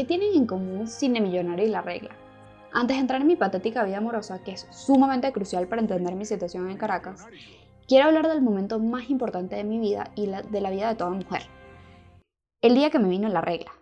¿qué 0.00 0.06
tienen 0.06 0.34
en 0.34 0.46
común 0.46 0.88
Cine 0.88 1.20
Millonario 1.20 1.66
y 1.66 1.68
La 1.68 1.82
Regla? 1.82 2.16
Antes 2.72 2.96
de 2.96 3.02
entrar 3.02 3.20
en 3.20 3.26
mi 3.26 3.36
patética 3.36 3.84
vida 3.84 3.98
amorosa, 3.98 4.42
que 4.42 4.52
es 4.52 4.66
sumamente 4.70 5.30
crucial 5.30 5.68
para 5.68 5.82
entender 5.82 6.14
mi 6.14 6.24
situación 6.24 6.70
en 6.70 6.78
Caracas, 6.78 7.26
quiero 7.86 8.06
hablar 8.06 8.26
del 8.26 8.40
momento 8.40 8.78
más 8.78 9.10
importante 9.10 9.56
de 9.56 9.64
mi 9.64 9.78
vida 9.78 10.10
y 10.16 10.26
de 10.26 10.60
la 10.62 10.70
vida 10.70 10.88
de 10.88 10.94
toda 10.94 11.10
mujer. 11.10 11.42
El 12.62 12.76
día 12.76 12.88
que 12.88 12.98
me 12.98 13.10
vino 13.10 13.28
la 13.28 13.42
regla. 13.42 13.72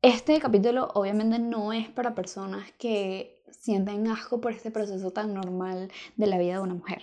Este 0.00 0.40
capítulo 0.40 0.88
obviamente 0.94 1.38
no 1.38 1.74
es 1.74 1.90
para 1.90 2.14
personas 2.14 2.72
que 2.78 3.44
sienten 3.50 4.08
asco 4.08 4.40
por 4.40 4.52
este 4.52 4.70
proceso 4.70 5.10
tan 5.10 5.34
normal 5.34 5.90
de 6.16 6.26
la 6.26 6.38
vida 6.38 6.54
de 6.54 6.60
una 6.60 6.74
mujer. 6.76 7.02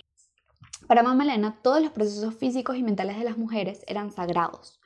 Para 0.88 1.04
Mamá 1.04 1.22
Elena, 1.22 1.60
todos 1.62 1.80
los 1.80 1.92
procesos 1.92 2.34
físicos 2.34 2.76
y 2.76 2.82
mentales 2.82 3.16
de 3.16 3.22
las 3.22 3.38
mujeres 3.38 3.84
eran 3.86 4.10
sagrados, 4.10 4.80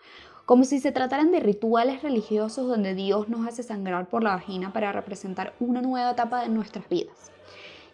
como 0.46 0.64
si 0.64 0.79
se 0.80 0.92
trataran 0.92 1.32
de 1.32 1.40
rituales 1.40 2.02
religiosos 2.02 2.68
donde 2.68 2.94
Dios 2.94 3.29
nos 3.29 3.46
hace 3.46 3.62
sangrar 3.62 4.08
por 4.08 4.22
la 4.22 4.30
vagina 4.30 4.72
para 4.72 4.93
representar 4.93 5.54
una 5.58 5.80
nueva 5.80 6.11
etapa 6.11 6.43
de 6.43 6.48
nuestras 6.48 6.89
vidas. 6.89 7.32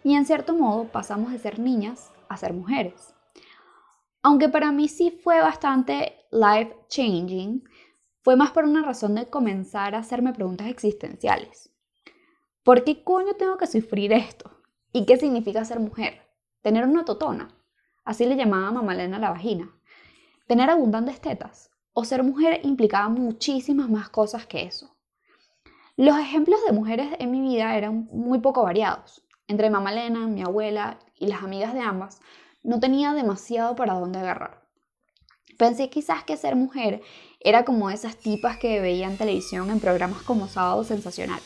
Y 0.03 0.15
en 0.15 0.25
cierto 0.25 0.55
modo 0.55 0.85
pasamos 0.85 1.31
de 1.31 1.39
ser 1.39 1.59
niñas 1.59 2.11
a 2.27 2.37
ser 2.37 2.53
mujeres. 2.53 3.13
Aunque 4.23 4.49
para 4.49 4.71
mí 4.71 4.87
sí 4.87 5.11
fue 5.23 5.41
bastante 5.41 6.15
life 6.31 6.75
changing, 6.89 7.63
fue 8.21 8.35
más 8.35 8.51
por 8.51 8.65
una 8.65 8.83
razón 8.83 9.15
de 9.15 9.27
comenzar 9.27 9.95
a 9.95 9.99
hacerme 9.99 10.33
preguntas 10.33 10.67
existenciales. 10.67 11.71
¿Por 12.63 12.83
qué 12.83 13.03
coño 13.03 13.33
tengo 13.33 13.57
que 13.57 13.65
sufrir 13.65 14.13
esto? 14.13 14.51
¿Y 14.93 15.05
qué 15.05 15.17
significa 15.17 15.65
ser 15.65 15.79
mujer? 15.79 16.21
¿Tener 16.61 16.85
una 16.85 17.05
totona? 17.05 17.57
Así 18.03 18.25
le 18.25 18.35
llamaba 18.35 18.71
Mamalena 18.71 19.17
la 19.17 19.31
vagina. 19.31 19.71
¿Tener 20.45 20.69
abundantes 20.69 21.19
tetas? 21.19 21.70
O 21.93 22.05
ser 22.05 22.23
mujer 22.23 22.61
implicaba 22.63 23.09
muchísimas 23.09 23.89
más 23.89 24.09
cosas 24.09 24.45
que 24.45 24.63
eso. 24.63 24.95
Los 25.97 26.17
ejemplos 26.17 26.59
de 26.65 26.73
mujeres 26.73 27.09
en 27.19 27.31
mi 27.31 27.41
vida 27.41 27.75
eran 27.75 28.07
muy 28.11 28.39
poco 28.39 28.63
variados. 28.63 29.23
Entre 29.47 29.69
mamá 29.69 29.91
Lena, 29.91 30.27
mi 30.27 30.41
abuela 30.41 30.99
y 31.19 31.27
las 31.27 31.43
amigas 31.43 31.73
de 31.73 31.81
ambas, 31.81 32.21
no 32.63 32.79
tenía 32.79 33.13
demasiado 33.13 33.75
para 33.75 33.93
dónde 33.93 34.19
agarrar. 34.19 34.61
Pensé 35.57 35.89
quizás 35.89 36.23
que 36.23 36.37
ser 36.37 36.55
mujer 36.55 37.01
era 37.39 37.65
como 37.65 37.89
esas 37.89 38.15
tipas 38.15 38.57
que 38.57 38.79
veían 38.79 39.17
televisión 39.17 39.69
en 39.69 39.79
programas 39.79 40.21
como 40.23 40.47
Sábado 40.47 40.83
Sensacional. 40.83 41.39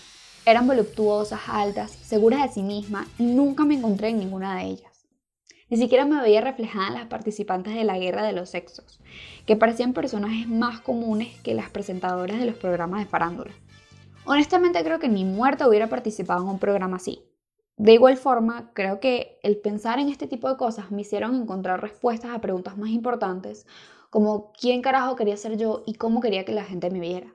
Eran 0.46 0.68
voluptuosas, 0.68 1.42
altas, 1.48 1.92
seguras 1.92 2.42
de 2.44 2.54
sí 2.54 2.62
mismas 2.62 3.08
y 3.18 3.24
nunca 3.24 3.66
me 3.66 3.76
encontré 3.76 4.10
en 4.10 4.20
ninguna 4.20 4.56
de 4.56 4.66
ellas. 4.66 4.95
Ni 5.70 5.78
siquiera 5.78 6.06
me 6.06 6.22
veía 6.22 6.42
reflejada 6.42 6.90
en 6.90 6.94
las 6.94 7.08
participantes 7.08 7.74
de 7.74 7.84
la 7.84 7.98
guerra 7.98 8.24
de 8.24 8.34
los 8.34 8.50
sexos, 8.50 9.00
que 9.48 9.56
parecían 9.56 9.94
personajes 9.94 10.48
más 10.48 10.80
comunes 10.80 11.40
que 11.42 11.56
las 11.56 11.72
presentadoras 11.72 12.40
de 12.40 12.46
los 12.46 12.56
programas 12.56 13.00
de 13.00 13.10
farándula. 13.10 13.52
Honestamente 14.26 14.84
creo 14.84 15.00
que 15.00 15.10
ni 15.10 15.26
muerta 15.26 15.68
hubiera 15.68 15.90
participado 15.90 16.44
en 16.44 16.50
un 16.50 16.60
programa 16.60 16.98
así. 16.98 17.24
De 17.78 17.94
igual 17.94 18.16
forma, 18.16 18.72
creo 18.74 19.00
que 19.00 19.40
el 19.44 19.58
pensar 19.58 20.00
en 20.00 20.10
este 20.10 20.28
tipo 20.28 20.48
de 20.50 20.56
cosas 20.56 20.92
me 20.92 21.02
hicieron 21.02 21.36
encontrar 21.36 21.82
respuestas 21.82 22.32
a 22.32 22.42
preguntas 22.42 22.78
más 22.78 22.90
importantes, 22.90 23.66
como 24.10 24.52
quién 24.54 24.82
carajo 24.82 25.16
quería 25.16 25.36
ser 25.36 25.58
yo 25.58 25.84
y 25.86 25.96
cómo 25.96 26.22
quería 26.22 26.46
que 26.46 26.54
la 26.54 26.64
gente 26.64 26.90
me 26.90 27.00
viera. 27.00 27.34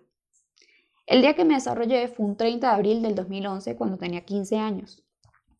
El 1.06 1.20
día 1.20 1.34
que 1.34 1.44
me 1.44 1.54
desarrollé 1.54 2.06
fue 2.06 2.26
un 2.26 2.36
30 2.36 2.68
de 2.68 2.72
abril 2.72 3.02
del 3.02 3.16
2011 3.16 3.76
cuando 3.76 3.98
tenía 3.98 4.24
15 4.24 4.56
años. 4.56 5.02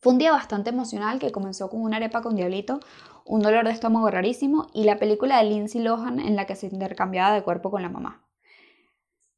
Fue 0.02 0.14
un 0.14 0.18
día 0.18 0.32
bastante 0.32 0.70
emocional 0.70 1.18
que 1.18 1.30
comenzó 1.30 1.68
con 1.68 1.82
una 1.82 1.98
arepa 1.98 2.22
con 2.22 2.34
diablito, 2.34 2.80
un 3.26 3.42
dolor 3.42 3.66
de 3.66 3.72
estómago 3.72 4.10
rarísimo 4.10 4.68
y 4.72 4.84
la 4.84 4.98
película 4.98 5.36
de 5.36 5.50
Lindsay 5.50 5.82
Lohan 5.82 6.20
en 6.20 6.36
la 6.36 6.46
que 6.46 6.56
se 6.56 6.68
intercambiaba 6.68 7.34
de 7.34 7.42
cuerpo 7.42 7.70
con 7.70 7.82
la 7.82 7.90
mamá. 7.90 8.26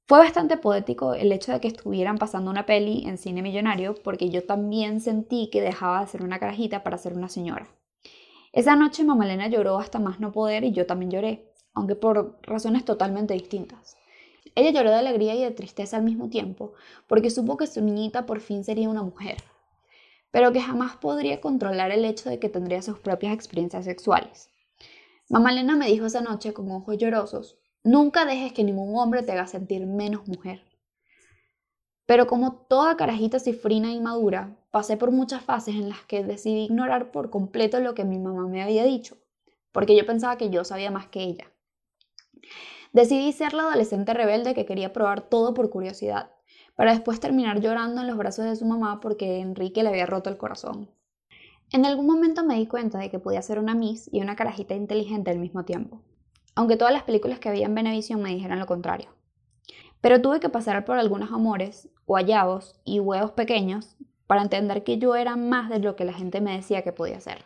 Fue 0.07 0.21
bastante 0.21 0.57
poético 0.57 1.15
el 1.15 1.33
hecho 1.33 1.51
de 1.51 1.59
que 1.59 1.67
estuvieran 1.67 2.17
pasando 2.17 2.49
una 2.49 2.65
peli 2.65 3.09
en 3.09 3.19
cine 3.19 3.43
millonario 3.43 3.97
porque 4.05 4.31
yo 4.31 4.47
también 4.47 5.01
sentí 5.01 5.51
que 5.51 5.61
dejaba 5.61 6.01
de 6.01 6.07
ser 6.07 6.23
una 6.23 6.39
carajita 6.39 6.85
para 6.85 6.97
ser 6.97 7.15
una 7.15 7.29
señora. 7.29 7.67
Esa 8.53 8.77
noche 8.77 9.03
Mamalena 9.03 9.49
lloró 9.49 9.81
hasta 9.81 9.99
más 9.99 10.21
no 10.21 10.31
poder 10.31 10.63
y 10.63 10.71
yo 10.71 10.87
también 10.87 11.11
lloré, 11.11 11.53
aunque 11.75 11.97
por 11.97 12.39
razones 12.43 12.85
totalmente 12.85 13.35
distintas. 13.35 13.97
Ella 14.55 14.71
lloró 14.71 14.91
de 14.91 14.97
alegría 14.97 15.35
y 15.35 15.43
de 15.43 15.51
tristeza 15.51 15.97
al 15.97 16.05
mismo 16.05 16.29
tiempo, 16.29 16.75
porque 17.09 17.31
supo 17.31 17.57
que 17.57 17.67
su 17.67 17.83
niñita 17.83 18.27
por 18.27 18.39
fin 18.39 18.63
sería 18.63 18.89
una 18.89 19.03
mujer, 19.03 19.39
pero 20.33 20.53
que 20.53 20.61
jamás 20.61 20.97
podría 20.97 21.41
controlar 21.41 21.93
el 21.93 22.05
hecho 22.05 22.29
de 22.29 22.41
que 22.41 22.49
tendría 22.49 22.83
sus 22.83 22.99
propias 22.99 23.35
experiencias 23.35 23.85
sexuales. 23.85 24.51
Mamá 25.29 25.53
Elena 25.53 25.77
me 25.77 25.87
dijo 25.87 26.07
esa 26.07 26.21
noche 26.21 26.53
con 26.53 26.71
ojos 26.73 26.99
llorosos, 26.99 27.59
nunca 27.85 28.25
dejes 28.25 28.53
que 28.53 28.65
ningún 28.65 28.99
hombre 28.99 29.23
te 29.23 29.33
haga 29.33 29.47
sentir 29.47 29.87
menos 29.87 30.27
mujer. 30.27 30.65
Pero 32.07 32.27
como 32.27 32.55
toda 32.69 32.97
carajita 32.97 33.39
cifrina 33.39 33.89
e 33.89 33.93
inmadura, 33.93 34.57
pasé 34.71 34.97
por 34.97 35.13
muchas 35.13 35.43
fases 35.43 35.75
en 35.75 35.89
las 35.89 36.01
que 36.07 36.25
decidí 36.25 36.65
ignorar 36.65 37.13
por 37.13 37.31
completo 37.31 37.79
lo 37.79 37.95
que 37.95 38.05
mi 38.05 38.19
mamá 38.19 38.49
me 38.49 38.63
había 38.63 38.85
dicho, 38.85 39.19
porque 39.71 39.97
yo 39.97 40.05
pensaba 40.05 40.37
que 40.37 40.51
yo 40.51 40.65
sabía 40.65 40.91
más 40.91 41.07
que 41.07 41.23
ella. 41.23 41.47
Decidí 42.93 43.33
ser 43.33 43.55
la 43.55 43.63
adolescente 43.63 44.13
rebelde 44.13 44.55
que 44.55 44.67
quería 44.67 44.93
probar 44.93 45.23
todo 45.23 45.55
por 45.55 45.71
curiosidad, 45.71 46.31
para 46.75 46.93
después 46.93 47.21
terminar 47.21 47.61
llorando 47.61 48.01
en 48.01 48.07
los 48.07 48.17
brazos 48.17 48.45
de 48.45 48.57
su 48.57 48.65
mamá 48.65 49.01
porque 49.01 49.41
Enrique 49.41 49.83
le 49.83 49.91
había 49.91 50.07
roto 50.07 50.31
el 50.31 50.37
corazón. 50.37 50.91
En 51.71 51.87
algún 51.87 52.07
momento 52.07 52.45
me 52.45 52.57
di 52.57 52.67
cuenta 52.67 52.99
de 52.99 53.11
que 53.11 53.19
podía 53.19 53.41
ser 53.43 53.59
una 53.59 53.75
Miss 53.75 54.09
y 54.13 54.21
una 54.21 54.37
carajita 54.37 54.75
inteligente 54.75 55.31
al 55.31 55.39
mismo 55.39 55.65
tiempo, 55.65 56.03
aunque 56.55 56.77
todas 56.77 56.93
las 56.93 57.05
películas 57.05 57.39
que 57.39 57.49
había 57.49 57.67
en 57.67 57.75
Venevisión 57.75 58.21
me 58.21 58.35
dijeran 58.35 58.59
lo 58.59 58.67
contrario. 58.67 59.09
Pero 60.01 60.21
tuve 60.21 60.41
que 60.41 60.49
pasar 60.49 60.85
por 60.85 60.99
algunos 60.99 61.33
amores, 61.33 61.89
guayabos 62.07 62.75
y 62.85 63.01
huevos 63.01 63.33
pequeños 63.33 63.97
para 64.27 64.43
entender 64.43 64.85
que 64.85 64.99
yo 64.99 65.15
era 65.15 65.37
más 65.37 65.71
de 65.71 65.79
lo 65.79 65.97
que 65.97 66.05
la 66.05 66.13
gente 66.13 66.41
me 66.41 66.57
decía 66.57 66.83
que 66.83 66.93
podía 66.93 67.21
ser. 67.21 67.45